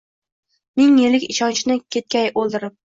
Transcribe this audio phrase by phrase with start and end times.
[0.81, 2.79] Ming yillik ishonchni ketgay o’ldirib.